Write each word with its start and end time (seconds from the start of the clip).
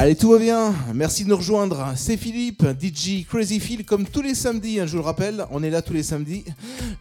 Allez, 0.00 0.16
tout 0.16 0.30
va 0.30 0.38
bien. 0.38 0.74
Merci 0.94 1.24
de 1.24 1.28
nous 1.28 1.36
rejoindre. 1.36 1.92
C'est 1.94 2.16
Philippe, 2.16 2.64
DJ 2.80 3.26
Crazy 3.26 3.60
Phil, 3.60 3.84
comme 3.84 4.06
tous 4.06 4.22
les 4.22 4.34
samedis, 4.34 4.80
hein, 4.80 4.86
je 4.86 4.92
vous 4.92 4.96
le 4.96 5.04
rappelle. 5.04 5.44
On 5.50 5.62
est 5.62 5.68
là 5.68 5.82
tous 5.82 5.92
les 5.92 6.02
samedis. 6.02 6.42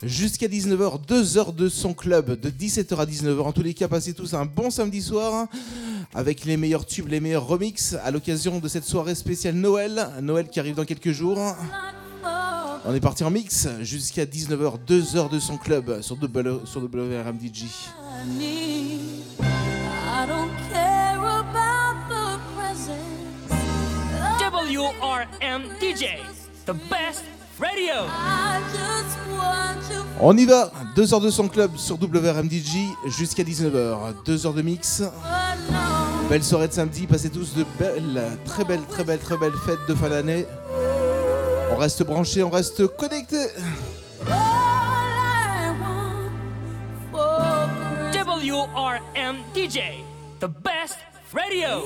Jusqu'à 0.04 0.48
19h, 0.48 1.06
2 1.08 1.38
heures 1.38 1.54
de 1.54 1.70
son 1.70 1.94
club, 1.94 2.38
de 2.38 2.50
17h 2.50 2.98
à 2.98 3.06
19h. 3.06 3.40
En 3.40 3.54
tous 3.54 3.64
les 3.64 3.74
cas, 3.74 3.88
passez 3.88 4.14
tous 4.14 4.34
un 4.34 4.46
bon 4.46 4.70
samedi 4.70 5.02
soir 5.02 5.48
avec 6.14 6.44
les 6.44 6.58
meilleurs 6.58 6.86
tubes, 6.86 7.08
les 7.08 7.22
meilleurs 7.22 7.48
remixes 7.48 7.96
à 8.04 8.12
l'occasion 8.12 8.60
de 8.60 8.68
cette 8.68 8.84
soirée 8.84 9.16
spéciale 9.16 9.56
Noël. 9.56 10.10
Noël 10.22 10.50
qui 10.50 10.60
arrive 10.60 10.76
dans 10.76 10.84
quelques 10.84 11.14
jours. 11.14 11.40
On 12.84 12.94
est 12.94 13.00
parti 13.00 13.24
en 13.24 13.32
mix 13.32 13.70
jusqu'à 13.80 14.26
19h, 14.26 14.74
2 14.86 15.16
heures 15.16 15.30
de 15.30 15.40
son 15.40 15.56
club 15.56 16.02
sur, 16.02 16.18
w, 16.18 16.60
WRMDJ. 24.80 25.80
DJ, 25.82 26.06
the 26.66 26.74
best 26.90 27.26
radio. 27.60 28.06
On 30.22 30.38
y 30.38 30.46
va, 30.46 30.72
2 30.96 31.14
heures 31.14 31.20
de 31.20 31.30
son 31.30 31.50
club 31.50 31.76
sur 31.76 31.98
WRMDJ 31.98 32.78
jusqu'à 33.06 33.44
19h, 33.44 34.24
2 34.24 34.46
heures 34.46 34.54
de 34.54 34.62
mix. 34.62 35.04
Belle 36.30 36.44
soirée 36.46 36.70
de 36.70 36.74
samedi, 36.74 37.08
passez 37.08 37.30
tous 37.30 37.56
de 37.56 37.66
belles, 37.78 38.24
très 38.46 38.64
belles, 38.64 38.86
très 38.90 39.04
belles, 39.04 39.20
très 39.20 39.36
belles 39.36 39.58
fêtes 39.66 39.86
de 39.90 39.96
fin 39.96 40.08
d'année. 40.08 40.46
On 41.72 41.76
reste 41.76 42.04
branché, 42.04 42.42
on 42.42 42.50
reste 42.50 42.88
connecté. 42.96 43.48
WRM 48.14 49.36
DJ, 49.54 50.06
the 50.40 50.48
best 50.48 51.00
radio. 51.34 51.84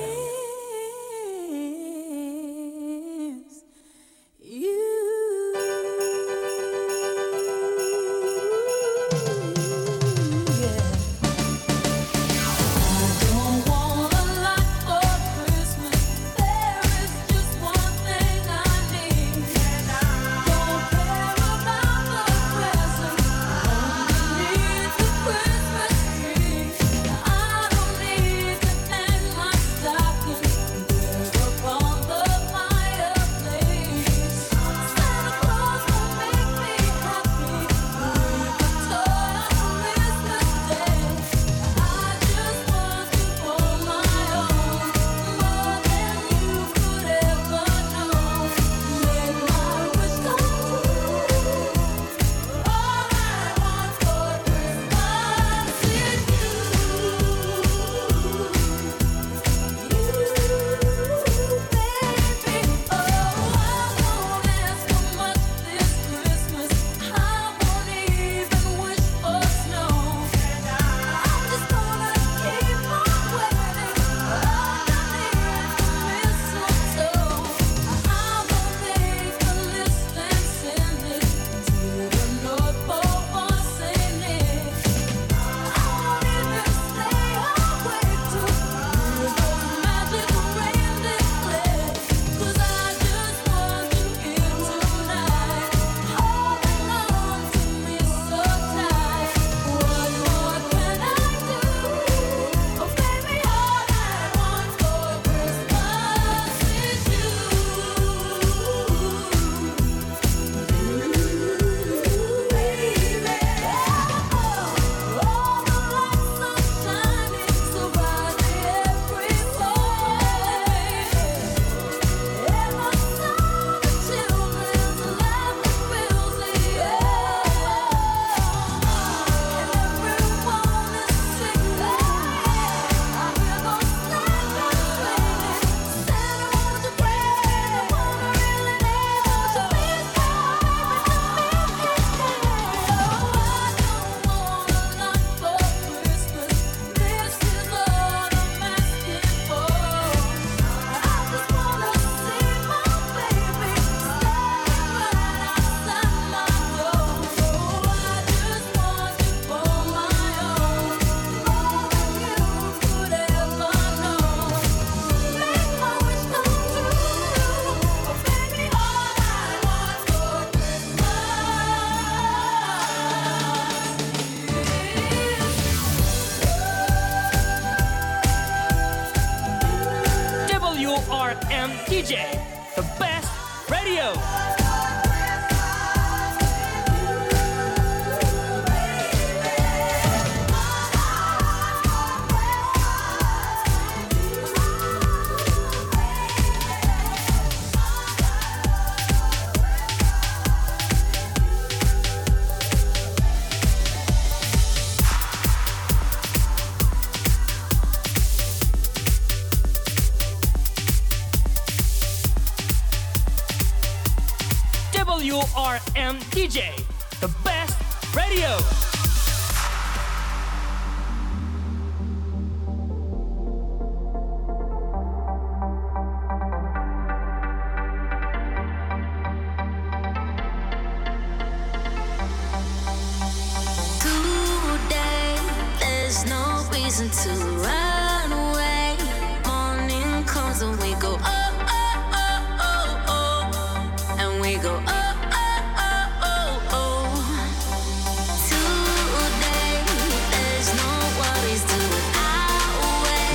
DJ 216.44 216.73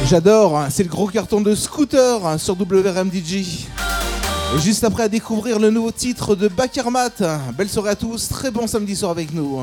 J'adore, 0.09 0.57
hein, 0.57 0.69
c'est 0.71 0.81
le 0.81 0.89
gros 0.89 1.05
carton 1.05 1.39
de 1.39 1.53
Scooter 1.53 2.25
hein, 2.25 2.39
sur 2.39 2.55
WRMDG. 2.59 3.45
Juste 4.57 4.83
après 4.83 5.03
à 5.03 5.07
découvrir 5.07 5.59
le 5.59 5.69
nouveau 5.69 5.91
titre 5.91 6.33
de 6.33 6.47
Bakarmat. 6.47 7.11
Belle 7.55 7.69
soirée 7.69 7.91
à 7.91 7.95
tous, 7.95 8.27
très 8.27 8.49
bon 8.49 8.65
samedi 8.65 8.95
soir 8.95 9.11
avec 9.11 9.31
nous. 9.35 9.61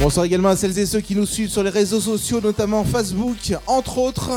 Bonsoir 0.00 0.26
également 0.26 0.48
à 0.48 0.56
celles 0.56 0.76
et 0.76 0.86
ceux 0.86 1.00
qui 1.00 1.14
nous 1.14 1.26
suivent 1.26 1.50
sur 1.50 1.62
les 1.62 1.70
réseaux 1.70 2.00
sociaux, 2.00 2.40
notamment 2.40 2.82
Facebook, 2.82 3.54
entre 3.68 3.98
autres. 3.98 4.32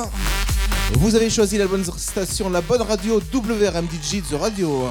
Vous 0.98 1.16
avez 1.16 1.30
choisi 1.30 1.58
la 1.58 1.68
bonne 1.68 1.84
station, 1.98 2.50
la 2.50 2.62
bonne 2.62 2.82
radio 2.82 3.20
WRMDG 3.34 4.22
The 4.30 4.36
Radio. 4.40 4.88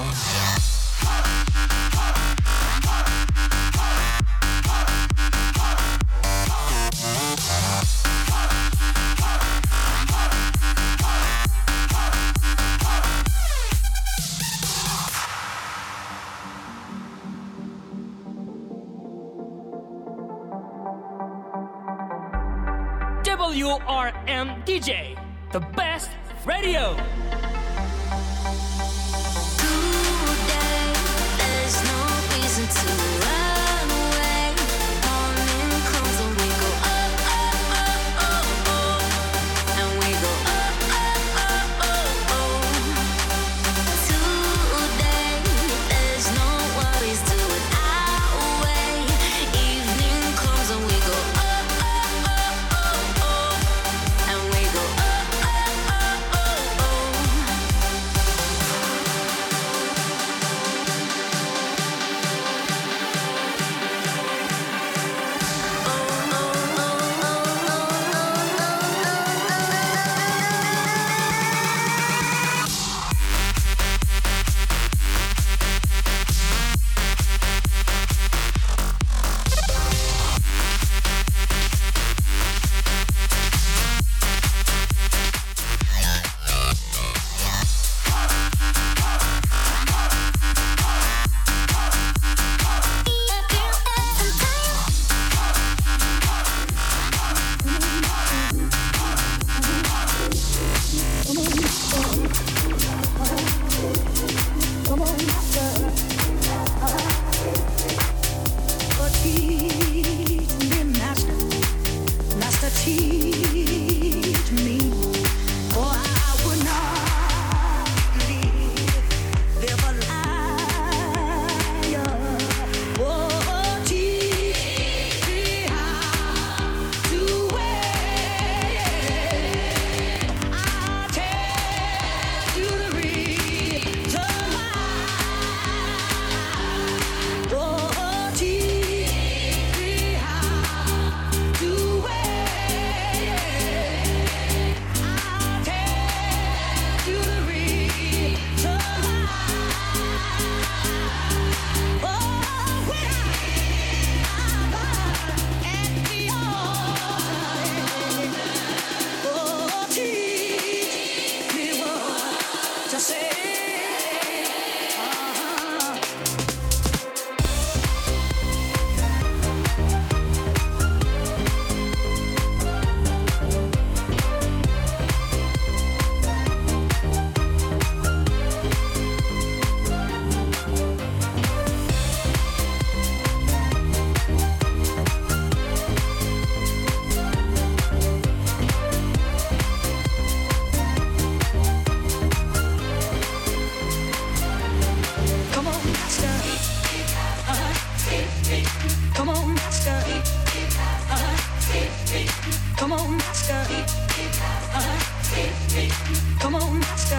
Come 206.43 206.56
on, 206.56 206.81
master. 206.81 207.15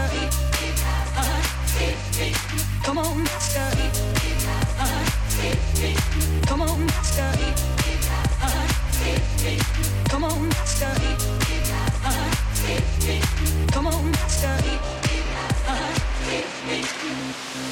Uh-huh. 1.16 1.42
Come 2.84 2.98
on, 2.98 3.24
master. 3.24 3.60
Uh-huh. 4.80 5.04
Come 6.46 6.62
on, 6.62 6.86
master. 6.86 7.32
Uh-huh. 8.44 8.68
Come 10.10 10.24
on, 10.26 10.50
master. 10.50 10.94
Uh-huh. 12.04 12.30
Come 13.72 13.88
on, 13.88 14.12
master. 14.12 14.56
Uh-huh. 15.68 15.94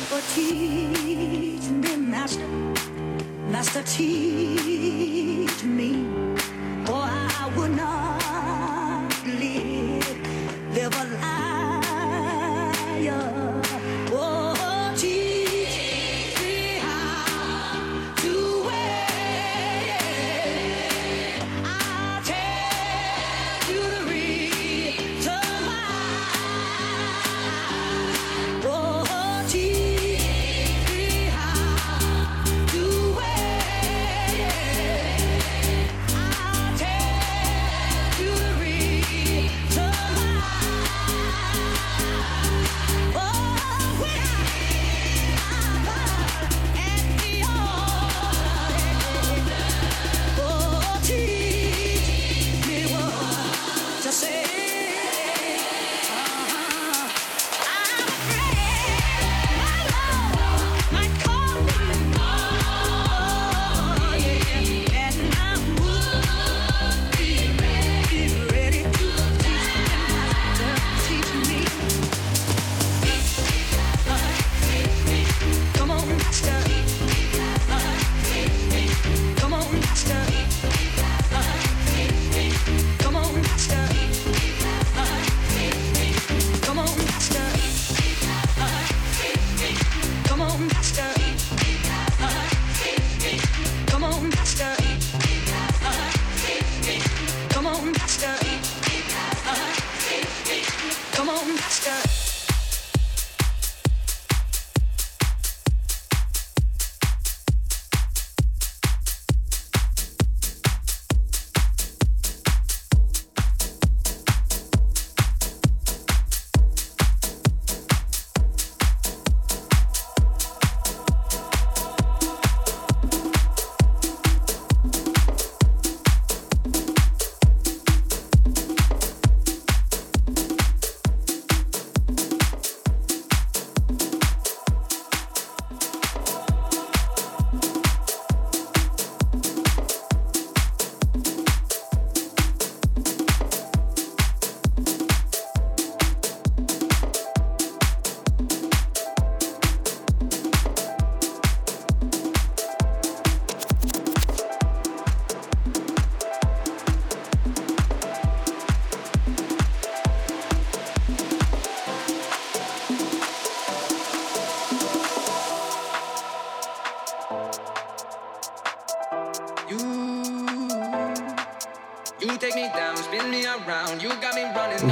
But 0.10 0.24
teach 0.34 1.70
me, 1.70 1.96
Master, 1.98 2.48
Master, 3.50 3.84
teach 3.84 4.71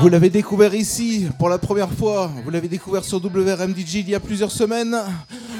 Vous 0.01 0.07
l'avez 0.07 0.29
découvert 0.29 0.73
ici 0.73 1.27
pour 1.37 1.49
la 1.49 1.57
première 1.57 1.91
fois. 1.91 2.31
Vous 2.45 2.49
l'avez 2.49 2.69
découvert 2.69 3.03
sur 3.03 3.17
WRMDJ 3.17 3.95
il 3.95 4.09
y 4.09 4.15
a 4.15 4.21
plusieurs 4.21 4.51
semaines. 4.51 4.95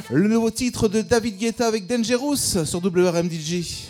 Le 0.09 0.27
nouveau 0.29 0.49
titre 0.49 0.87
de 0.87 1.01
David 1.01 1.37
Guetta 1.37 1.67
avec 1.67 1.87
Dangerous 1.87 2.37
sur 2.37 2.79
WRMDJ. 2.79 3.88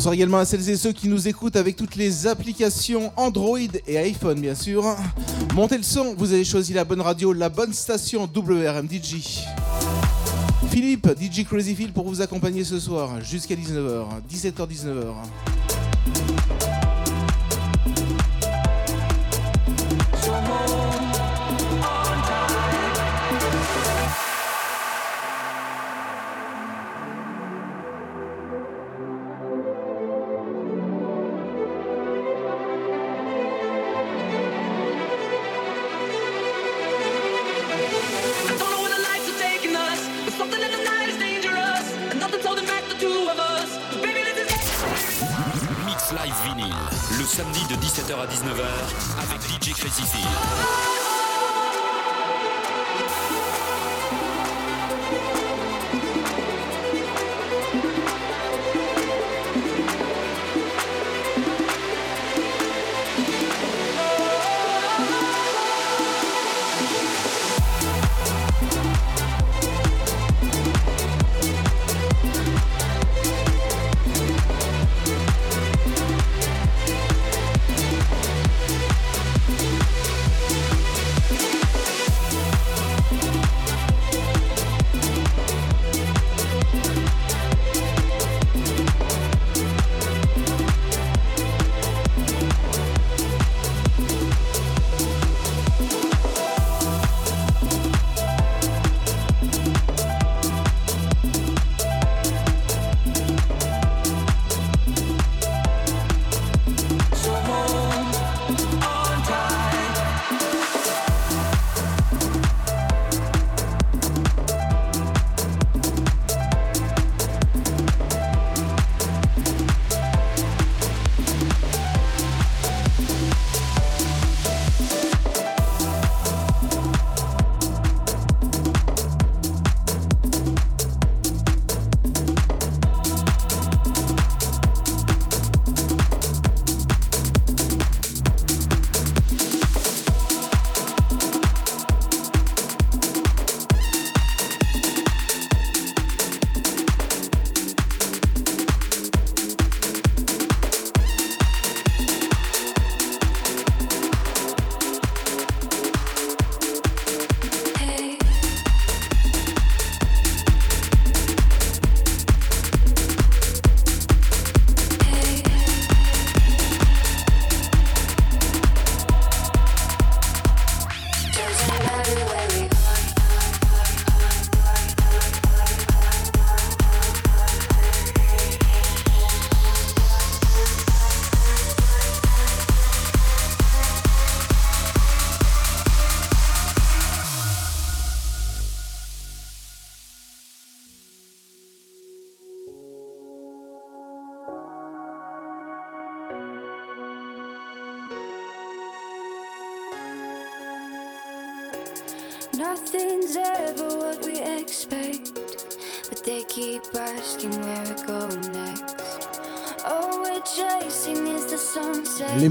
Bonsoir 0.00 0.14
également 0.14 0.38
à 0.38 0.46
celles 0.46 0.66
et 0.70 0.78
ceux 0.78 0.92
qui 0.92 1.08
nous 1.08 1.28
écoutent 1.28 1.56
avec 1.56 1.76
toutes 1.76 1.94
les 1.94 2.26
applications 2.26 3.12
Android 3.16 3.58
et 3.86 3.98
iPhone 3.98 4.40
bien 4.40 4.54
sûr. 4.54 4.96
Montez 5.54 5.76
le 5.76 5.82
son, 5.82 6.14
vous 6.16 6.32
avez 6.32 6.42
choisi 6.42 6.72
la 6.72 6.84
bonne 6.84 7.02
radio, 7.02 7.34
la 7.34 7.50
bonne 7.50 7.74
station 7.74 8.26
WRMDJ. 8.34 9.44
Philippe, 10.70 11.06
DJ 11.20 11.44
Crazy 11.44 11.74
Phil 11.74 11.92
pour 11.92 12.08
vous 12.08 12.22
accompagner 12.22 12.64
ce 12.64 12.80
soir 12.80 13.20
jusqu'à 13.20 13.54
19h, 13.54 14.06
17h-19h. 14.32 15.59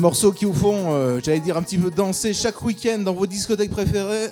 Morceaux 0.09 0.31
qui 0.31 0.45
vous 0.45 0.55
font, 0.55 0.95
euh, 0.95 1.19
j'allais 1.23 1.39
dire, 1.39 1.55
un 1.55 1.61
petit 1.61 1.77
peu 1.77 1.91
danser 1.91 2.33
chaque 2.33 2.63
week-end 2.63 2.97
dans 2.97 3.13
vos 3.13 3.27
discothèques 3.27 3.69
préférées. 3.69 4.31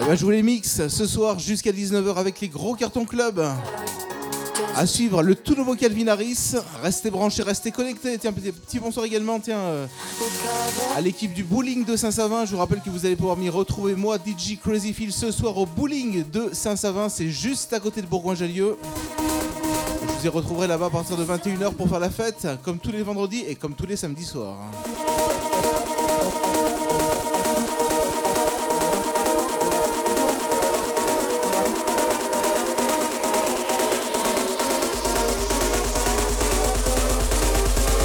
Eh 0.00 0.04
ben, 0.04 0.14
je 0.14 0.24
vous 0.24 0.30
les 0.30 0.44
mixe 0.44 0.86
ce 0.86 1.06
soir 1.06 1.40
jusqu'à 1.40 1.72
19h 1.72 2.14
avec 2.14 2.40
les 2.40 2.46
gros 2.46 2.76
cartons 2.76 3.04
club. 3.04 3.44
À 4.76 4.86
suivre 4.86 5.24
le 5.24 5.34
tout 5.34 5.56
nouveau 5.56 5.74
Calvin 5.74 6.06
Harris. 6.06 6.54
Restez 6.84 7.10
branchés, 7.10 7.42
restez 7.42 7.72
connectés. 7.72 8.16
Tiens, 8.16 8.32
petit, 8.32 8.52
petit 8.52 8.78
bonsoir 8.78 9.04
également 9.04 9.40
tiens, 9.40 9.58
euh, 9.58 9.86
à 10.96 11.00
l'équipe 11.00 11.34
du 11.34 11.42
bowling 11.42 11.84
de 11.84 11.96
Saint-Savin. 11.96 12.44
Je 12.44 12.52
vous 12.52 12.58
rappelle 12.58 12.80
que 12.80 12.90
vous 12.90 13.04
allez 13.04 13.16
pouvoir 13.16 13.36
m'y 13.36 13.48
retrouver, 13.48 13.96
moi, 13.96 14.18
DJ 14.18 14.56
Crazy 14.62 14.92
Phil, 14.92 15.12
ce 15.12 15.32
soir 15.32 15.58
au 15.58 15.66
bowling 15.66 16.22
de 16.30 16.50
Saint-Savin. 16.52 17.08
C'est 17.08 17.28
juste 17.28 17.72
à 17.72 17.80
côté 17.80 18.02
de 18.02 18.06
Bourgoin-Jallieu. 18.06 18.76
Je 20.22 20.28
vous 20.28 20.36
y 20.36 20.38
retrouverai 20.38 20.68
là-bas 20.68 20.86
à 20.86 20.90
partir 20.90 21.16
de 21.16 21.24
21h 21.24 21.72
pour 21.72 21.88
faire 21.88 21.98
la 21.98 22.08
fête, 22.08 22.46
comme 22.62 22.78
tous 22.78 22.92
les 22.92 23.02
vendredis 23.02 23.44
et 23.48 23.56
comme 23.56 23.74
tous 23.74 23.86
les 23.86 23.96
samedis 23.96 24.24
soirs. 24.24 24.56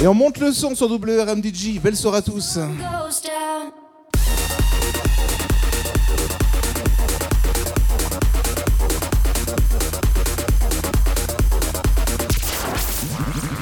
Et 0.00 0.06
on 0.06 0.14
monte 0.14 0.38
le 0.38 0.52
son 0.52 0.76
sur 0.76 0.86
WRMDJ. 0.86 1.80
Belle 1.80 1.96
soirée 1.96 2.18
à 2.18 2.22
tous. 2.22 2.56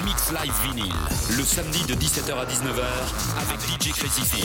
Mix 0.05 0.33
Live 0.33 0.53
Vinyl, 0.64 0.92
le 1.38 1.42
samedi 1.42 1.83
de 1.88 1.94
17h 1.94 2.33
à 2.35 2.44
19h 2.44 2.85
avec 3.40 3.61
DJ 3.61 3.92
Crazy. 3.92 4.44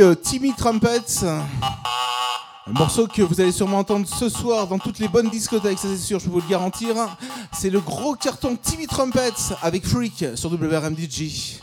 Euh, 0.00 0.14
Timmy 0.14 0.52
Trumpets. 0.56 1.24
Un 1.24 2.72
morceau 2.72 3.06
que 3.06 3.22
vous 3.22 3.40
allez 3.40 3.52
sûrement 3.52 3.78
entendre 3.78 4.06
ce 4.08 4.28
soir 4.28 4.66
dans 4.66 4.78
toutes 4.78 4.98
les 4.98 5.08
bonnes 5.08 5.28
discothèques, 5.28 5.78
ça 5.78 5.88
c'est 5.88 5.98
sûr, 5.98 6.18
je 6.18 6.24
peux 6.24 6.30
vous 6.30 6.40
le 6.40 6.48
garantir. 6.48 6.94
C'est 7.52 7.70
le 7.70 7.80
gros 7.80 8.14
carton 8.14 8.56
Timmy 8.56 8.86
Trumpets 8.86 9.54
avec 9.62 9.86
Freak 9.86 10.24
sur 10.36 10.50
WRMDG. 10.50 11.60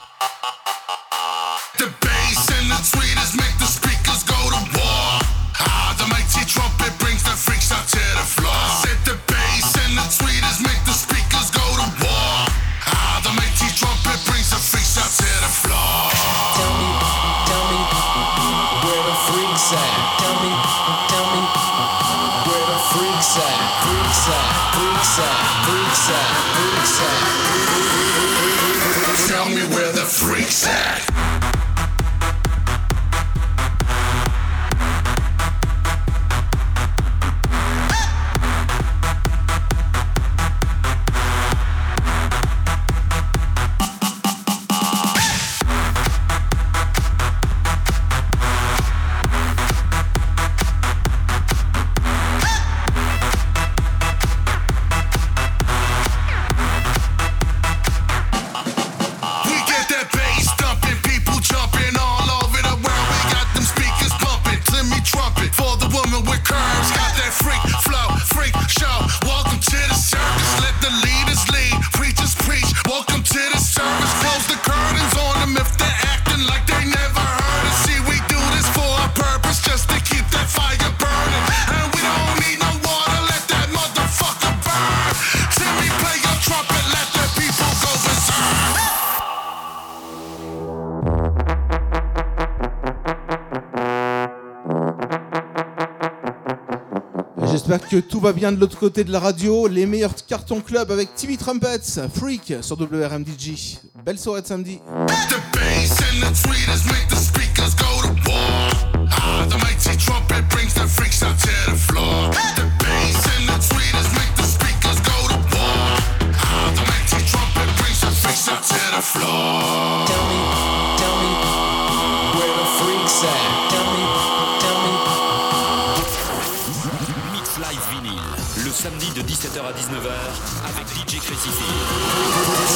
va 98.22 98.34
bien 98.34 98.52
de 98.52 98.60
l'autre 98.60 98.78
côté 98.78 99.04
de 99.04 99.12
la 99.12 99.20
radio. 99.20 99.68
Les 99.68 99.88
meilleurs 99.88 100.14
cartons 100.28 100.62
club 100.62 100.92
avec 100.92 101.16
TV 101.16 101.38
Trumpets, 101.38 102.08
Freak 102.14 102.54
sur 102.62 102.80
WRMDG. 102.80 103.80
Belle 104.06 104.20
soirée 104.20 104.44
de 104.44 104.48
samedi. 104.48 104.80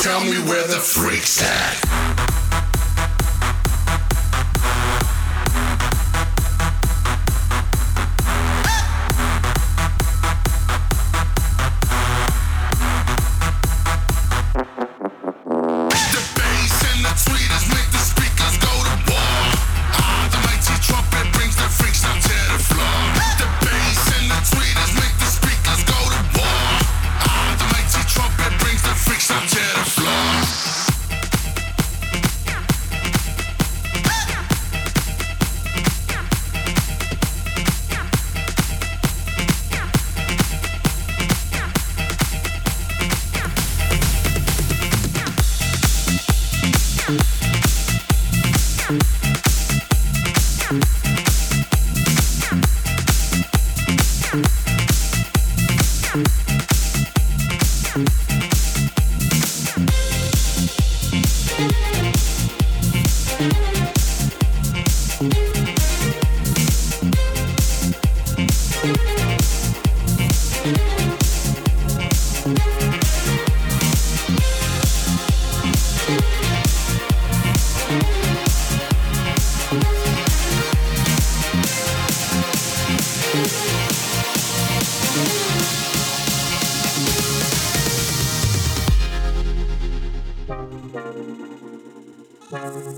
tell 0.05 0.23
me 0.23 0.37
where 0.47 0.67
the 0.67 0.79
freaks 0.79 1.41
at. 1.41 2.04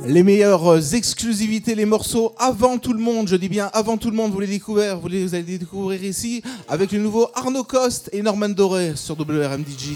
Les 0.06 0.24
meilleures 0.24 0.94
exclusivités, 0.94 1.76
les 1.76 1.86
morceaux 1.86 2.34
avant 2.38 2.78
tout 2.78 2.94
le 2.94 3.00
monde, 3.00 3.28
je 3.28 3.36
dis 3.36 3.50
bien 3.50 3.70
avant 3.74 3.98
tout 3.98 4.10
le 4.10 4.16
monde, 4.16 4.32
vous 4.32 4.40
les 4.40 4.48
découvrez, 4.48 4.94
vous, 4.96 5.08
les, 5.08 5.36
allez 5.36 5.58
découvrir 5.58 6.04
ici 6.04 6.42
avec 6.68 6.92
le 6.92 7.00
nouveau 7.00 7.30
Arnaud 7.36 7.64
Coste 7.64 8.10
et 8.14 8.22
Norman 8.22 8.50
Doré 8.50 8.94
sur 8.96 9.16
WRMDG. 9.20 9.96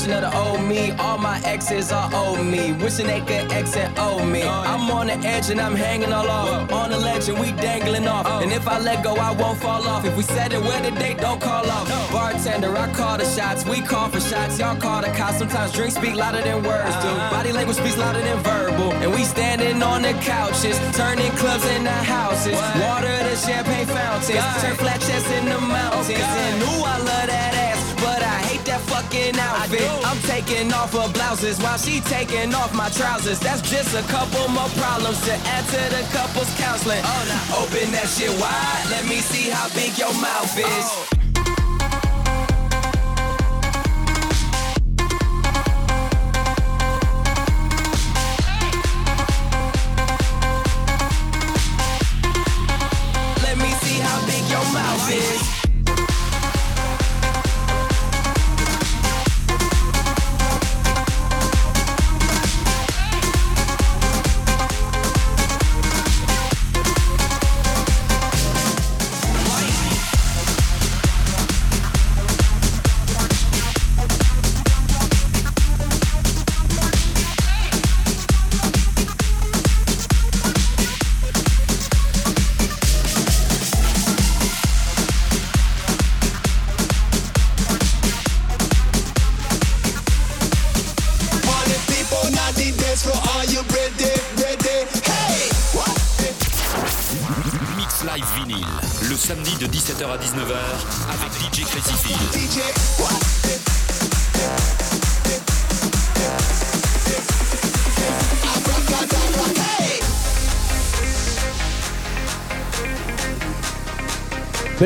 Version 0.00 0.24
of 0.24 0.30
the 0.30 0.38
old 0.38 0.62
me. 0.62 0.92
All 0.92 1.18
my 1.18 1.40
exes 1.44 1.92
are 1.92 2.10
old 2.14 2.44
me. 2.46 2.72
Wishing 2.72 3.06
they 3.06 3.20
could 3.20 3.52
X 3.52 3.76
and 3.76 3.98
O 3.98 4.24
me. 4.24 4.42
I'm 4.42 4.90
on 4.90 5.06
the 5.06 5.14
edge 5.26 5.50
and 5.50 5.60
I'm 5.60 5.74
hanging 5.74 6.12
all 6.12 6.28
off. 6.28 6.72
On 6.72 6.90
the 6.90 6.98
ledge 6.98 7.28
and 7.28 7.38
we 7.38 7.52
dangling 7.52 8.06
off. 8.06 8.26
And 8.42 8.52
if 8.52 8.66
I 8.66 8.78
let 8.78 9.04
go, 9.04 9.14
I 9.14 9.32
won't 9.32 9.58
fall 9.58 9.86
off. 9.86 10.04
If 10.04 10.16
we 10.16 10.22
said 10.22 10.52
it 10.52 10.62
where 10.62 10.82
the 10.82 10.90
date, 10.90 11.18
don't 11.18 11.40
call 11.40 11.68
off. 11.70 11.88
Bartender, 12.12 12.76
I 12.76 12.92
call 12.92 13.18
the 13.18 13.24
shots. 13.24 13.64
We 13.64 13.80
call 13.80 14.08
for 14.08 14.20
shots. 14.20 14.58
Y'all 14.58 14.76
call 14.76 15.02
the 15.02 15.08
cops. 15.08 15.38
Sometimes 15.38 15.72
drinks 15.72 15.96
speak 15.96 16.14
louder 16.14 16.42
than 16.42 16.62
words 16.62 16.96
do. 17.02 17.10
Body 17.30 17.52
language 17.52 17.76
speaks 17.76 17.96
louder 17.96 18.20
than 18.20 18.38
verbal. 18.42 18.92
And 19.02 19.12
we 19.12 19.24
standing 19.24 19.82
on 19.82 20.02
the 20.02 20.12
couches, 20.24 20.78
turning 20.96 21.32
clubs 21.32 21.66
into 21.76 21.90
houses. 21.90 22.58
Water 22.80 23.16
to 23.26 23.36
champagne 23.36 23.86
fountains. 23.86 24.44
Turn 24.62 24.76
flat 24.76 25.00
chests 25.00 25.30
in 25.30 25.44
the 25.46 25.60
mountains. 25.60 26.10
And 26.10 26.62
ooh, 26.62 26.84
I 26.84 26.96
love 26.98 27.26
that 27.26 27.49
fucking 29.10 29.38
outfit. 29.38 29.90
I'm 30.04 30.18
taking 30.22 30.72
off 30.72 30.92
her 30.92 31.12
blouses 31.12 31.58
while 31.60 31.78
she 31.78 32.00
taking 32.00 32.54
off 32.54 32.74
my 32.74 32.88
trousers. 32.90 33.40
That's 33.40 33.62
just 33.68 33.94
a 33.94 34.02
couple 34.02 34.48
more 34.48 34.68
problems 34.70 35.20
to 35.26 35.32
add 35.32 35.64
to 35.66 35.96
the 35.96 36.02
couple's 36.12 36.52
counseling. 36.58 37.00
Oh, 37.04 37.66
open 37.66 37.90
that 37.92 38.08
shit 38.08 38.30
wide. 38.40 38.86
Let 38.90 39.06
me 39.06 39.16
see 39.16 39.50
how 39.50 39.68
big 39.74 39.98
your 39.98 40.12
mouth 40.20 40.58
is. 40.58 40.66
Oh. 40.66 41.06
Let 53.42 53.58
me 53.58 53.70
see 53.82 53.98
how 54.00 54.26
big 54.26 54.50
your 54.50 54.64
mouth 54.72 55.10
is. 55.12 55.59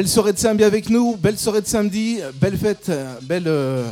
Belle 0.05 0.11
soirée 0.11 0.35
de 0.35 0.39
samedi 0.39 0.65
avec 0.65 0.91
nous, 0.91 1.17
belle 1.17 1.39
soirée 1.39 1.63
de 1.63 1.67
samedi, 1.67 2.21
belle 2.35 2.59
fête, 2.59 2.91
belle 3.23 3.49
euh, 3.49 3.91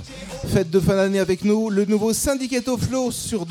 fête 0.53 0.69
de 0.69 0.79
fin 0.79 0.95
d'année 0.95 1.19
avec 1.19 1.43
nous. 1.43 1.71
Le 1.71 1.87
nouveau 1.87 2.13
Syndicato 2.13 2.77
Flow 2.77 3.11
sur 3.11 3.47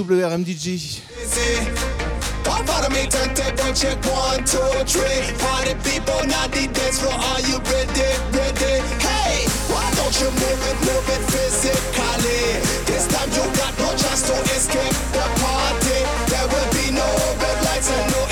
no 18.11 18.30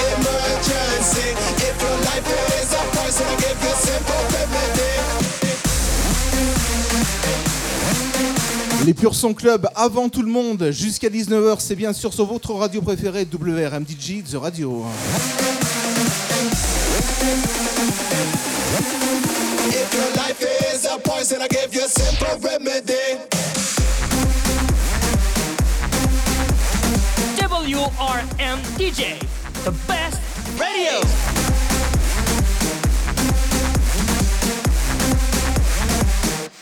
emergency. 0.69 1.29
If 1.57 1.81
your 1.81 1.97
life 2.09 2.27
is 2.61 2.73
a 2.73 2.83
poison, 2.95 3.25
I 3.27 3.35
give 3.37 3.57
you 3.63 3.73
simple 3.75 4.21
remedy. 4.35 4.89
Les 8.85 8.93
Pur 8.93 9.13
Son 9.13 9.33
Club 9.33 9.67
avant 9.75 10.09
tout 10.09 10.21
le 10.21 10.31
monde 10.31 10.71
jusqu'à 10.71 11.09
19h, 11.09 11.57
c'est 11.59 11.75
bien 11.75 11.93
sûr 11.93 12.13
sur 12.13 12.25
votre 12.25 12.53
radio 12.53 12.81
préférée 12.81 13.27
WRMDJ 13.31 14.23
The 14.31 14.35
Radio. 14.35 14.85
If 19.69 19.93
your 19.93 20.11
life 20.15 20.41
is 20.73 20.85
a 20.85 20.97
poison, 20.99 21.41
I 21.41 21.47
give 21.49 21.73
you 21.73 21.83
a 21.83 21.87
simple 21.87 22.39
remedy. 22.41 23.19
WRM 27.37 28.59
DJ, 28.77 29.19
the 29.65 29.71
best 29.87 30.18
radio. 30.59 30.99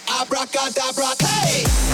Abracadabra, 0.08 1.16
hey! 1.20 1.87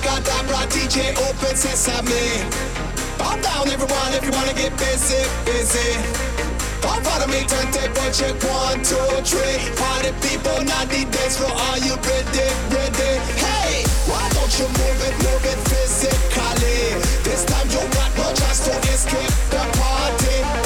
Abracadabra, 0.00 0.66
DJ, 0.72 1.12
open 1.28 1.54
sesame. 1.54 2.40
Calm 3.18 3.40
down, 3.42 3.68
everyone, 3.68 4.14
if 4.14 4.24
you 4.24 4.30
wanna 4.30 4.54
get 4.54 4.72
busy, 4.78 5.20
busy. 5.44 5.92
Come 6.80 7.02
follow 7.04 7.26
me, 7.26 7.44
turntable 7.44 8.10
check 8.10 8.32
one, 8.48 8.80
two, 8.82 8.96
three. 9.28 9.60
Party 9.76 10.12
people, 10.24 10.64
not 10.64 10.88
the 10.88 11.04
dance 11.04 11.36
floor. 11.36 11.52
Are 11.52 11.78
you 11.78 11.94
ready, 11.96 12.48
ready? 12.72 13.12
Hey, 13.36 13.84
why 14.08 14.24
don't 14.32 14.52
you 14.58 14.66
move 14.80 15.00
it, 15.04 15.16
move 15.20 15.44
it 15.44 15.60
physically? 15.68 16.96
This 17.22 17.44
time 17.44 17.68
you 17.68 17.84
got 17.92 18.10
no 18.16 18.32
chance 18.32 18.64
to 18.64 18.72
escape 18.88 19.34
the 19.52 19.60
party. 19.76 20.59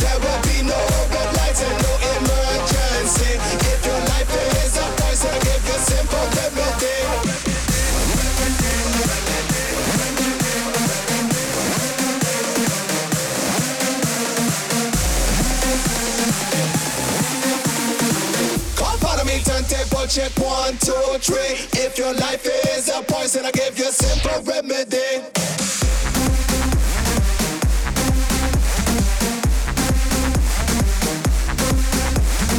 Check 20.07 20.33
one, 20.39 20.77
two, 20.79 20.93
three. 21.19 21.57
If 21.81 21.97
your 21.97 22.13
life 22.15 22.47
is 22.77 22.89
a 22.89 23.03
poison, 23.03 23.47
I 23.47 23.51
give 23.53 23.79
you 23.79 23.89
a 23.89 23.93
simple 23.93 24.43
remedy. 24.43 24.99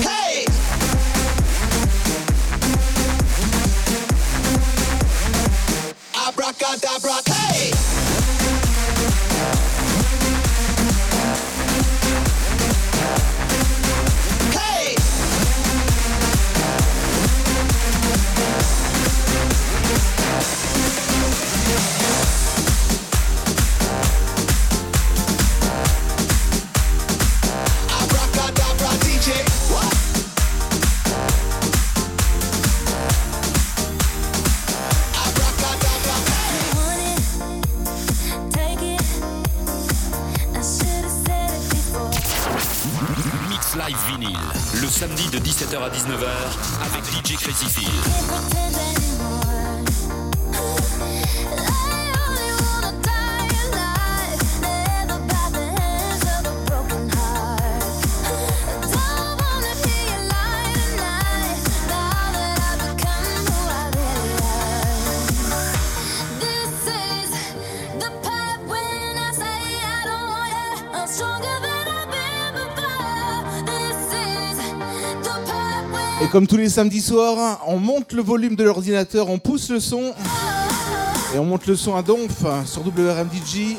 Hey! 0.02 0.46
Abracadabra, 6.28 7.35
comme 76.36 76.48
tous 76.48 76.58
les 76.58 76.68
samedis 76.68 77.00
soirs, 77.00 77.62
on 77.66 77.80
monte 77.80 78.12
le 78.12 78.22
volume 78.22 78.58
de 78.58 78.66
l'ordinateur, 78.66 79.30
on 79.30 79.40
pousse 79.40 79.70
le 79.70 79.80
son 79.80 80.14
et 81.34 81.40
on 81.40 81.46
monte 81.46 81.66
le 81.66 81.78
son 81.78 81.96
à 81.96 82.02
donf 82.02 82.44
sur 82.66 82.82
WRMDJ. 82.82 83.78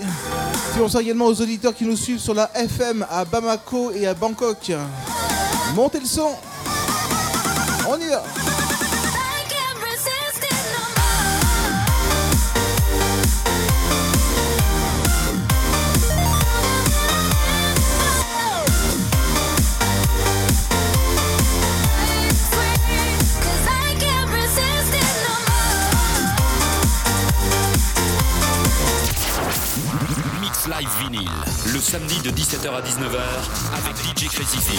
Puis 0.72 0.80
on 0.82 0.88
sort 0.88 1.02
également 1.02 1.26
aux 1.26 1.38
auditeurs 1.38 1.74
qui 1.74 1.84
nous 1.84 1.98
suivent 1.98 2.18
sur 2.18 2.32
la 2.32 2.50
FM 2.54 3.04
à 3.11 3.26
Bamako 3.26 3.90
et 3.90 4.07
à 4.07 4.14
Bangkok. 4.14 4.72
Montez 5.74 6.00
le 6.00 6.07
son. 6.07 6.30
On 7.90 7.98
y 7.98 8.09
va. 8.09 8.22
17h 32.47 32.76
à 32.76 32.80
19h 32.80 33.18
avec 33.74 33.97
DJ 33.97 34.28
Crazy. 34.28 34.78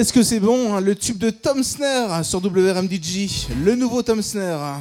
Qu'est-ce 0.00 0.14
que 0.14 0.22
c'est 0.22 0.40
bon, 0.40 0.72
hein, 0.72 0.80
le 0.80 0.94
tube 0.94 1.18
de 1.18 1.28
Tom 1.28 1.62
Snare 1.62 2.24
sur 2.24 2.38
WRMDG, 2.38 3.28
le 3.62 3.74
nouveau 3.74 4.00
Tom 4.02 4.22
Snare. 4.22 4.80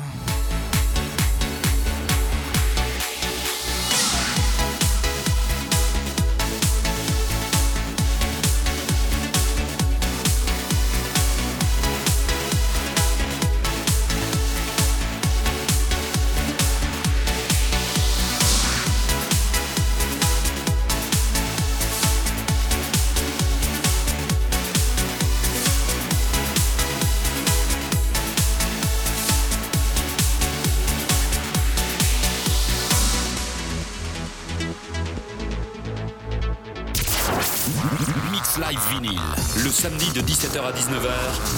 17h 40.49 40.65
à 40.65 40.71
19h 40.71 41.09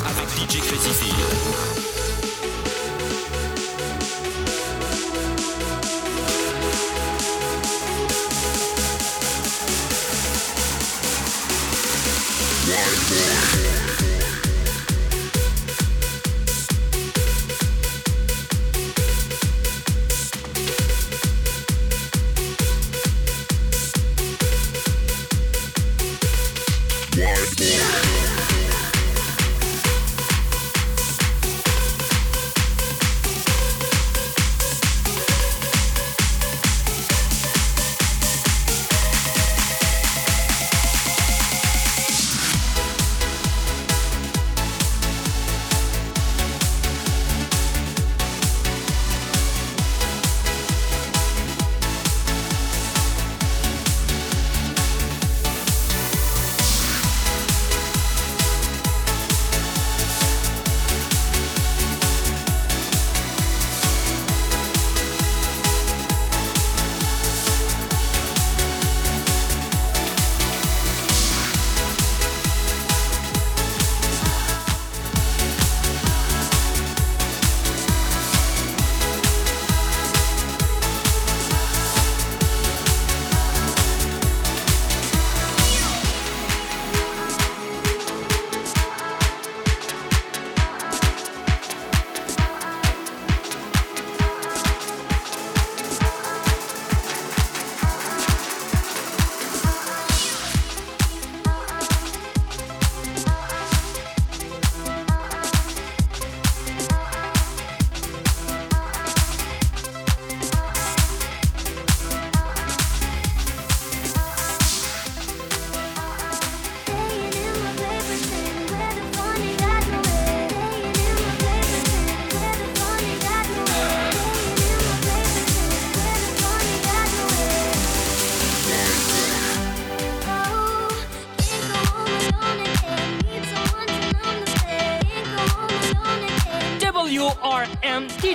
avec 0.06 0.28
DJ 0.30 0.60
Crazy 0.60 0.90
Phil. 0.90 1.16
WRM 12.68 13.81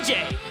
DJ, 0.07 0.46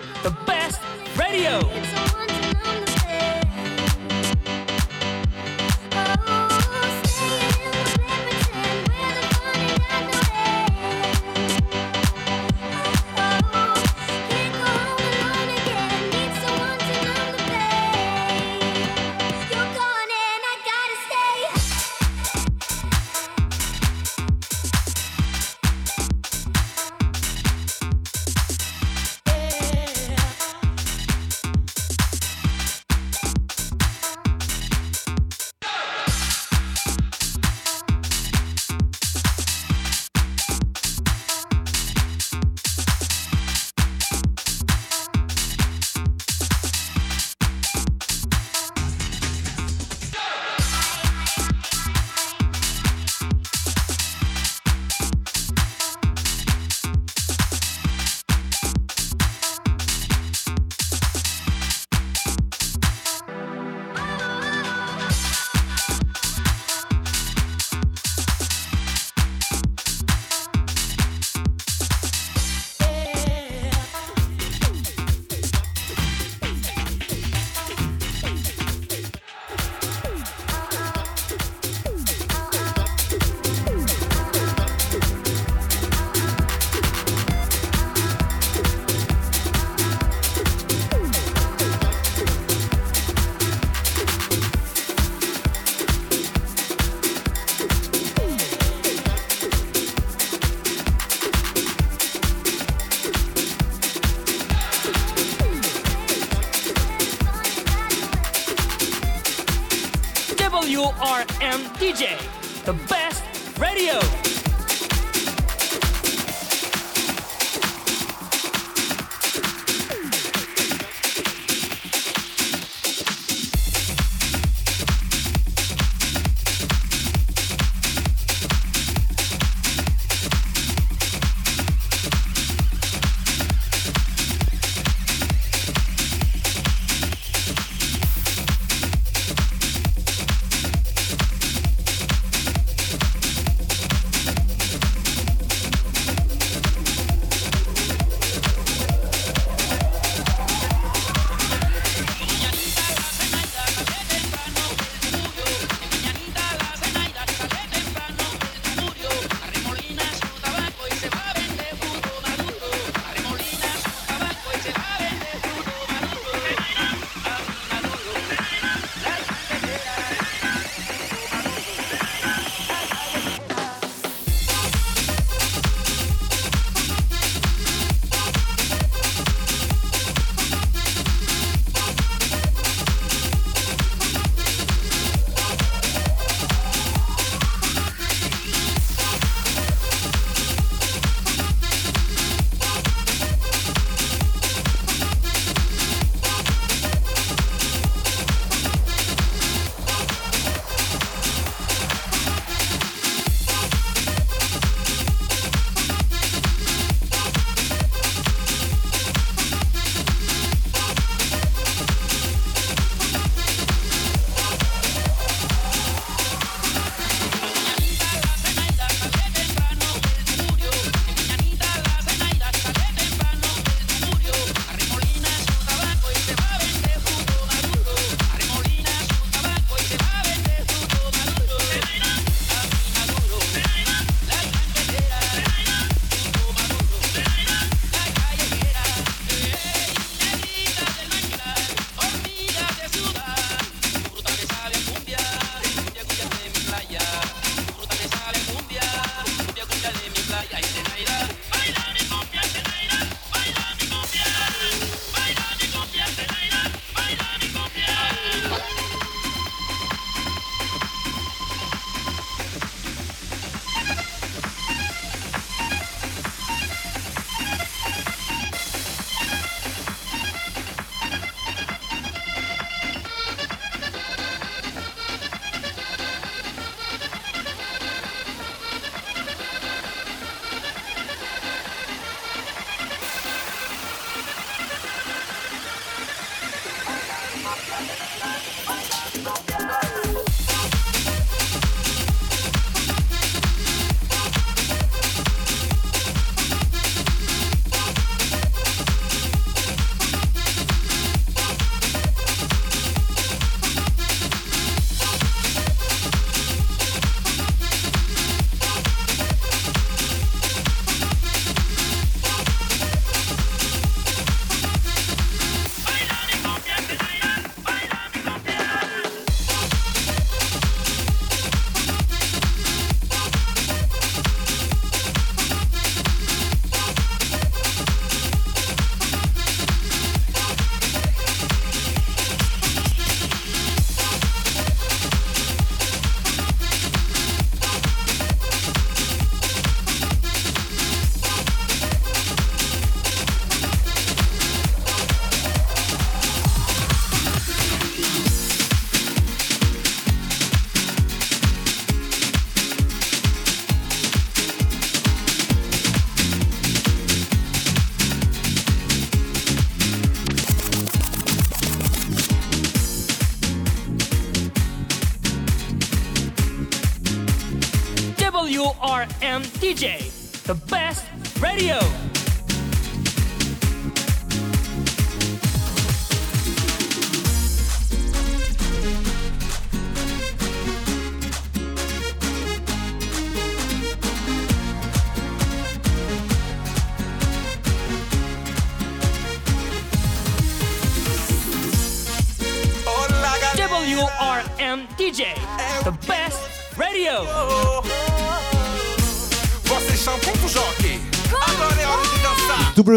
DJ, 111.78 112.16
the 112.64 112.72
best 112.88 113.22
radio. 113.59 114.26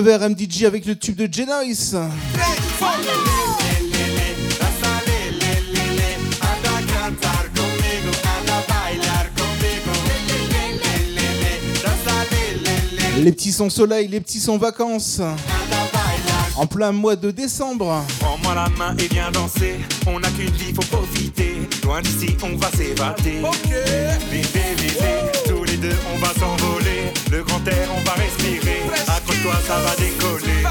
le 0.01 0.29
MDG 0.29 0.65
avec 0.65 0.85
le 0.85 0.95
tube 0.95 1.15
de 1.15 1.27
Jenice. 1.31 1.95
Les 13.17 13.31
petits 13.33 13.51
sont 13.51 13.69
soleil, 13.69 14.07
les 14.07 14.21
petits 14.21 14.39
sont 14.39 14.57
vacances. 14.57 15.21
En 16.55 16.65
plein 16.65 16.91
mois 16.91 17.15
de 17.15 17.31
décembre. 17.31 18.03
Prends-moi 18.19 18.55
la 18.55 18.69
main 18.77 18.95
et 18.97 19.07
viens 19.07 19.31
danser. 19.31 19.79
On 20.07 20.19
n'a 20.19 20.29
qu'une 20.29 20.51
vie, 20.51 20.73
faut 20.73 20.97
profiter. 20.97 21.55
Loin 21.83 22.01
d'ici, 22.01 22.37
on 22.43 22.55
va 22.55 22.71
s'évader. 22.71 23.41
Ok. 23.43 23.73
Tous 25.47 25.63
les 25.63 25.77
deux, 25.77 25.95
on 26.13 26.17
va 26.19 26.33
s'envoler. 26.33 27.13
Le 27.31 27.43
grand 27.43 27.65
air, 27.67 27.89
on 27.97 28.01
va 28.03 28.13
rester. 28.13 28.28
Ça 29.69 29.77
va 29.81 29.95
décoller. 29.97 30.63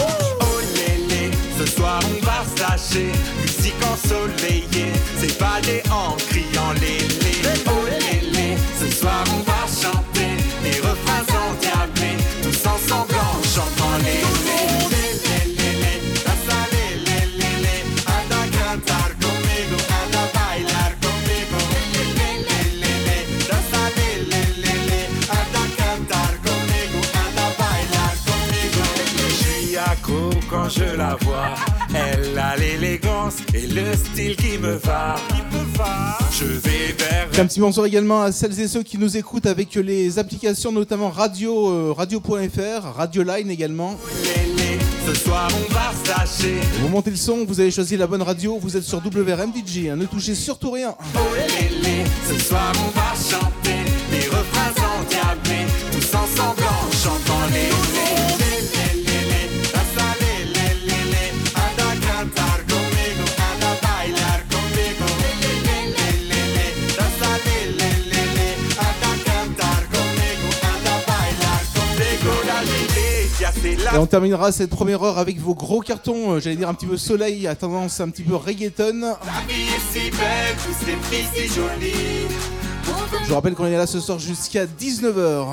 Oh 0.00 0.58
lélé, 0.74 1.30
ce 1.56 1.66
soir 1.66 2.00
on 2.02 2.26
va 2.26 2.42
se 2.42 2.60
lâcher. 2.60 3.12
Musique 3.40 3.80
ensoleillée, 3.92 4.90
quand 30.66 30.70
je 30.70 30.96
la 30.96 31.16
vois. 31.20 31.54
Elle 31.94 32.38
a 32.38 32.56
l'élégance 32.56 33.36
et 33.54 33.66
le 33.66 33.94
style 33.94 34.36
qui 34.36 34.58
me 34.58 34.74
va. 34.74 35.16
Je 36.32 36.44
vais 36.44 36.94
vers 36.98 37.28
Un 37.38 37.46
petit 37.46 37.60
bonsoir 37.60 37.86
également 37.86 38.22
à 38.22 38.32
celles 38.32 38.58
et 38.60 38.66
ceux 38.66 38.82
qui 38.82 38.98
nous 38.98 39.16
écoutent 39.16 39.46
avec 39.46 39.74
les 39.74 40.18
applications 40.18 40.72
notamment 40.72 41.10
radio 41.10 41.70
euh, 41.70 41.92
radio.fr, 41.92 42.96
Radio 42.96 43.22
Line 43.22 43.50
également. 43.50 43.96
Lélé. 44.22 44.78
Ce 45.06 45.14
soir 45.14 45.48
on 45.52 45.72
va 45.72 45.92
se 46.02 46.08
lâcher. 46.08 46.60
Vous 46.80 46.88
montez 46.88 47.10
le 47.10 47.16
son, 47.16 47.44
vous 47.44 47.60
avez 47.60 47.70
choisi 47.70 47.96
la 47.96 48.06
bonne 48.06 48.22
radio, 48.22 48.58
vous 48.60 48.76
êtes 48.76 48.82
sur 48.82 48.98
WRM 48.98 49.52
DJ, 49.54 49.88
hein, 49.90 49.96
ne 49.96 50.06
touchez 50.06 50.34
surtout 50.34 50.72
rien. 50.72 50.94
Oh 51.14 51.18
lélé, 51.36 52.04
ce 52.28 52.38
soir 52.40 52.72
on 52.74 52.90
va 52.90 53.14
chanter 53.14 53.75
Et 73.96 73.98
on 73.98 74.04
terminera 74.04 74.52
cette 74.52 74.68
première 74.68 75.02
heure 75.02 75.16
avec 75.16 75.40
vos 75.40 75.54
gros 75.54 75.80
cartons, 75.80 76.32
euh, 76.32 76.38
j'allais 76.38 76.56
dire 76.56 76.68
un 76.68 76.74
petit 76.74 76.84
peu 76.84 76.98
soleil, 76.98 77.46
à 77.46 77.54
tendance 77.54 77.98
un 78.00 78.10
petit 78.10 78.24
peu 78.24 78.34
reggaeton. 78.34 79.00
La 79.00 79.14
vie 79.48 79.62
est 79.62 79.90
si 79.90 80.10
belle, 80.10 80.54
tous 80.62 80.84
ces 80.84 81.16
filles 81.16 81.48
si 81.48 81.54
jolies. 81.54 82.28
Je 83.22 83.28
vous 83.28 83.34
rappelle 83.34 83.54
qu'on 83.54 83.64
est 83.64 83.74
là 83.74 83.86
ce 83.86 83.98
soir 83.98 84.18
jusqu'à 84.18 84.66
19h. 84.66 85.46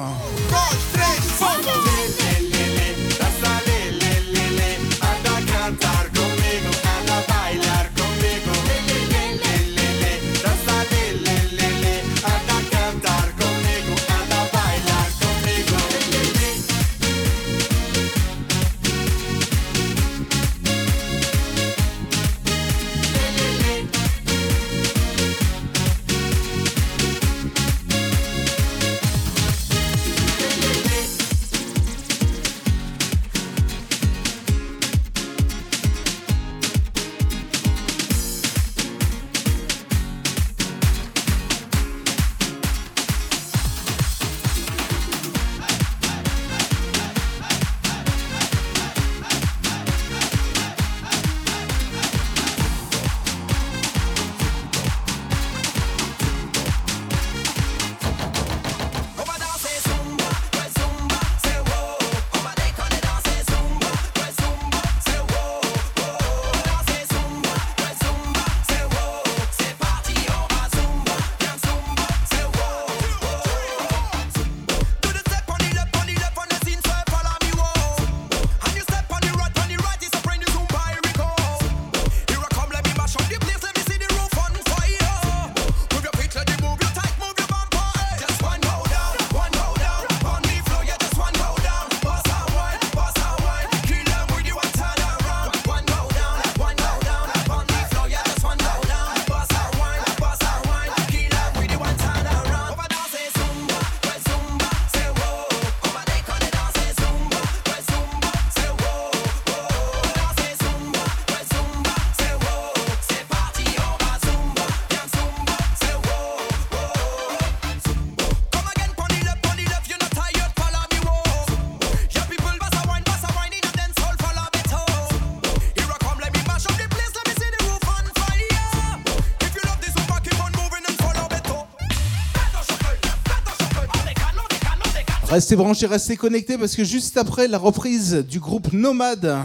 Restez 135.34 135.56
branchés, 135.56 135.88
restez 135.88 136.16
connectés 136.16 136.60
parce 136.60 136.76
que 136.76 136.84
juste 136.84 137.18
après 137.18 137.48
la 137.48 137.58
reprise 137.58 138.24
du 138.30 138.40
groupe 138.40 138.72
Nomade, 138.72 139.36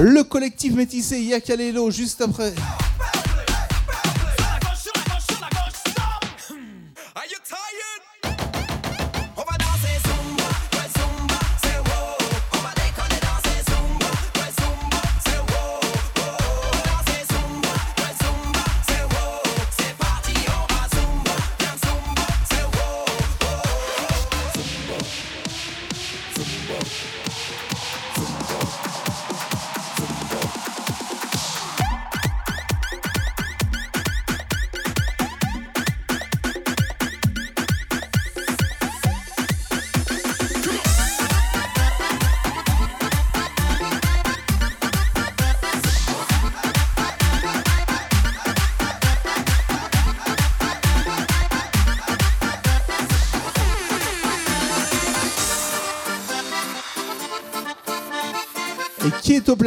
le 0.00 0.24
collectif 0.24 0.74
métissé 0.74 1.22
Yakalelo, 1.22 1.92
juste 1.92 2.20
après. 2.20 2.52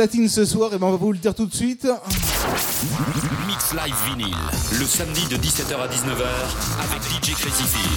Platine 0.03 0.27
ce 0.27 0.43
soir 0.43 0.73
Et 0.73 0.77
ben 0.77 0.87
on 0.87 0.91
va 0.91 0.97
vous 0.97 1.13
le 1.13 1.17
dire 1.17 1.33
tout 1.33 1.45
de 1.45 1.55
suite. 1.55 1.87
Mix 3.47 3.73
Live 3.73 3.95
Vinyl, 4.05 4.35
le 4.77 4.85
samedi 4.85 5.25
de 5.27 5.37
17h 5.37 5.75
à 5.77 5.87
19h 5.87 6.25
avec 6.83 7.01
DJ 7.03 7.33
Crazy 7.35 7.63
Phil. 7.63 7.89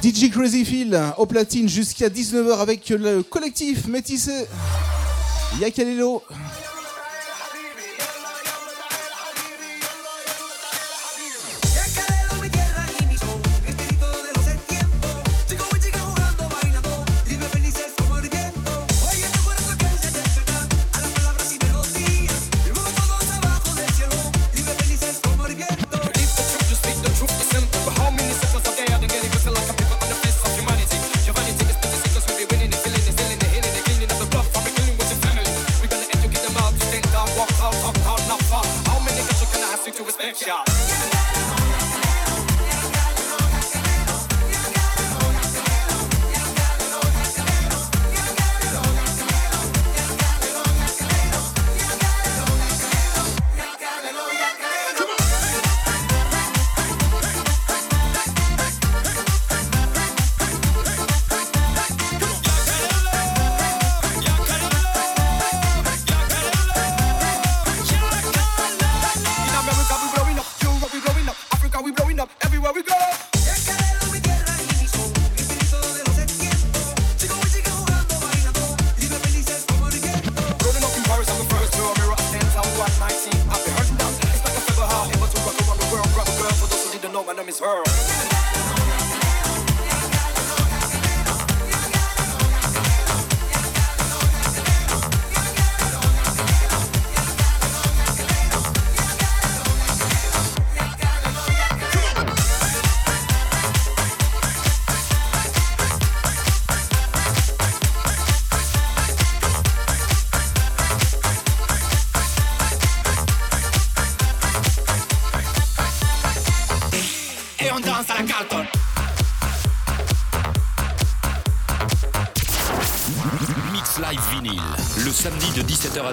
DJ 0.00 0.30
Crazy 0.30 0.64
Phil 0.64 0.96
au 1.18 1.26
platine 1.26 1.68
jusqu'à 1.68 2.08
19h 2.08 2.60
avec 2.60 2.88
le 2.90 3.24
collectif 3.24 3.88
Métissé. 3.88 4.46
Yakalelo. 5.60 6.22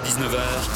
19h 0.00 0.73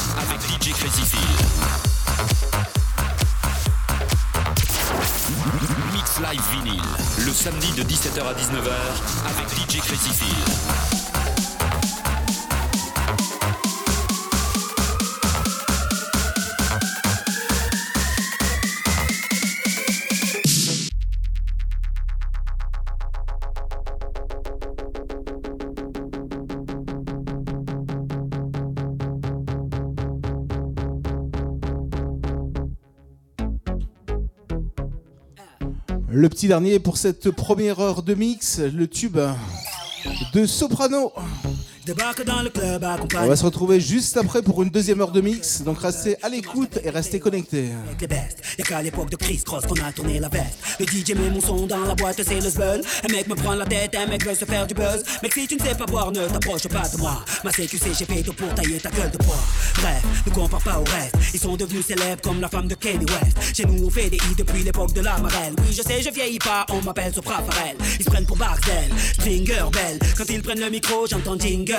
Le 36.19 36.27
petit 36.27 36.49
dernier 36.49 36.79
pour 36.79 36.97
cette 36.97 37.31
première 37.31 37.79
heure 37.79 38.03
de 38.03 38.13
mix, 38.13 38.59
le 38.59 38.87
tube 38.87 39.17
de 40.33 40.45
Soprano. 40.45 41.13
Débarque 41.89 42.23
dans 42.23 42.43
le 42.43 42.51
club, 42.51 42.85
On 43.19 43.25
va 43.25 43.35
se 43.35 43.43
retrouver 43.43 43.79
juste 43.81 44.15
après 44.15 44.43
pour 44.43 44.61
une 44.61 44.69
deuxième 44.69 45.01
heure 45.01 45.11
de 45.11 45.21
mix, 45.21 45.63
donc 45.63 45.79
restez 45.79 46.17
à 46.21 46.29
l'écoute 46.29 46.77
et 46.83 46.91
restez 46.91 47.19
connectés. 47.19 47.69
avec 47.87 48.01
les 48.01 48.05
bestes. 48.05 48.43
Y'a 48.59 48.65
qu'à 48.65 48.83
l'époque 48.83 49.09
de 49.09 49.15
Chris 49.15 49.41
Cross 49.43 49.65
qu'on 49.65 49.83
a 49.83 49.91
tourné 49.91 50.19
la 50.19 50.29
veste. 50.29 50.59
Le 50.79 50.85
DJ 50.85 51.15
met 51.15 51.31
mon 51.31 51.41
son 51.41 51.65
dans 51.65 51.79
la 51.79 51.95
boîte, 51.95 52.21
c'est 52.21 52.39
le 52.39 52.47
zbeul. 52.47 52.83
Un 53.09 53.11
mec 53.11 53.27
me 53.27 53.33
prend 53.33 53.55
la 53.55 53.65
tête, 53.65 53.95
un 53.95 54.05
mec 54.05 54.23
veut 54.23 54.35
se 54.35 54.45
faire 54.45 54.67
du 54.67 54.75
buzz. 54.75 55.03
Mec, 55.23 55.33
si 55.33 55.47
tu 55.47 55.55
ne 55.55 55.61
sais 55.61 55.73
pas 55.73 55.87
boire, 55.87 56.11
ne 56.11 56.27
t'approche 56.27 56.67
pas 56.67 56.87
de 56.87 56.97
moi. 56.97 57.25
Ma 57.43 57.49
CQC, 57.49 57.95
j'ai 57.97 58.05
fait 58.05 58.21
tout 58.21 58.33
pour 58.33 58.53
tailler 58.53 58.77
ta 58.77 58.91
gueule 58.91 59.09
de 59.09 59.17
bois. 59.25 59.39
Bref, 59.77 60.03
ne 60.27 60.31
compare 60.31 60.61
pas 60.61 60.77
au 60.77 60.83
reste. 60.83 61.15
Ils 61.33 61.39
sont 61.39 61.57
devenus 61.57 61.87
célèbres 61.87 62.21
comme 62.21 62.39
la 62.39 62.49
femme 62.49 62.67
de 62.67 62.75
Kanye 62.75 62.99
West. 62.99 63.55
Chez 63.57 63.65
nous, 63.65 63.87
on 63.87 63.89
fait 63.89 64.11
des 64.11 64.17
hits 64.17 64.35
depuis 64.37 64.61
l'époque 64.61 64.93
de 64.93 65.01
la 65.01 65.17
marelle. 65.17 65.55
Oui, 65.57 65.73
je 65.75 65.81
sais, 65.81 66.03
je 66.03 66.11
vieillis 66.11 66.37
pas, 66.37 66.67
on 66.69 66.83
m'appelle 66.83 67.11
Sopra 67.15 67.41
Farel. 67.41 67.75
Ils 67.99 68.05
se 68.05 68.11
prennent 68.11 68.27
pour 68.27 68.37
Barzel, 68.37 68.91
Stringer 69.13 69.65
Bell. 69.73 69.97
Quand 70.15 70.29
ils 70.29 70.43
prennent 70.43 70.59
le 70.59 70.69
micro, 70.69 71.07
j'entends 71.07 71.39
Jingle 71.39 71.78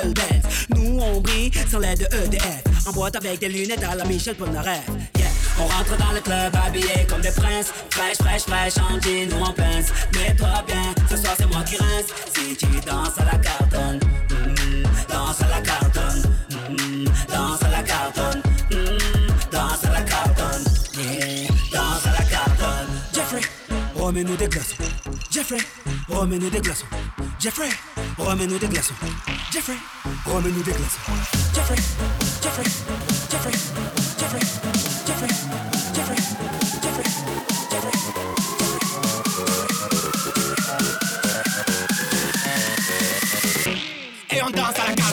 Nous, 0.76 0.98
on 1.00 1.20
brille 1.20 1.50
sans 1.70 1.78
l'aide 1.78 1.98
de 1.98 2.16
EDF. 2.26 2.62
En 2.86 2.92
boîte 2.92 3.16
avec 3.16 3.40
des 3.40 3.48
lunettes 3.48 3.84
à 3.84 3.94
la 3.94 4.04
Michel 4.04 4.34
Polnareff. 4.34 4.86
Yeah. 5.16 5.28
On 5.60 5.66
rentre 5.66 5.96
dans 5.98 6.12
le 6.12 6.20
club 6.20 6.54
habillé 6.66 7.06
comme 7.08 7.20
des 7.20 7.30
princes. 7.32 7.72
Fraîche, 7.90 8.16
fraîche, 8.16 8.42
fraîche, 8.42 8.78
en 8.78 9.00
jean 9.00 9.30
ou 9.38 9.44
en 9.44 9.52
pince. 9.52 9.92
Mets-toi 10.14 10.64
bien, 10.66 10.94
ce 11.10 11.16
soir 11.16 11.34
c'est 11.36 11.46
moi 11.46 11.62
qui 11.64 11.76
rince. 11.76 12.06
Si 12.34 12.56
tu 12.56 12.66
danses 12.86 13.18
à 13.18 13.24
la 13.24 13.38
cartonne, 13.38 14.00
mm, 14.30 14.82
danse 15.12 15.42
à 15.42 15.48
la 15.48 15.60
cartonne, 15.60 16.22
mm, 16.70 17.04
danse 17.28 17.62
à 17.62 17.70
la 17.70 17.82
cartonne, 17.82 18.42
remets-nous 24.10 24.36
des 24.36 24.48
glaçons. 24.48 24.74
Jeffrey, 25.30 25.58
remets-nous 26.08 26.50
des 26.50 26.60
glaçons. 26.60 26.86
Jeffrey, 27.38 27.68
remets-nous 28.18 28.58
des 28.58 28.66
glaçons. 28.66 28.94
Jeffrey, 29.52 29.76
remets-nous 30.26 30.62
des 30.64 30.72
glaçons. 30.72 30.98
Jeffrey, 31.54 31.76
Jeffrey, 32.42 32.64
Jeffrey, 33.30 33.52
Jeffrey, 34.18 34.40
Jeffrey, 35.06 35.28
Jeffrey, 35.94 36.16
Jeffrey, 36.82 37.04
Jeffrey. 37.70 37.92
Et 44.32 44.42
on 44.42 44.50
danse 44.50 44.76
à 44.76 44.88
la 44.88 44.94
carte. 44.94 45.09